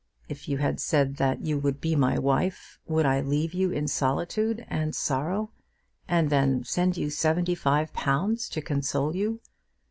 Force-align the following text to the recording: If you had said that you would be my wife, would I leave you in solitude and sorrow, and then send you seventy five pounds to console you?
If 0.27 0.49
you 0.49 0.57
had 0.57 0.79
said 0.79 1.17
that 1.17 1.41
you 1.41 1.59
would 1.59 1.79
be 1.79 1.95
my 1.95 2.17
wife, 2.17 2.79
would 2.87 3.05
I 3.05 3.21
leave 3.21 3.53
you 3.53 3.69
in 3.69 3.87
solitude 3.87 4.65
and 4.67 4.95
sorrow, 4.95 5.51
and 6.07 6.31
then 6.31 6.63
send 6.63 6.97
you 6.97 7.11
seventy 7.11 7.53
five 7.53 7.93
pounds 7.93 8.49
to 8.49 8.63
console 8.63 9.15
you? 9.15 9.41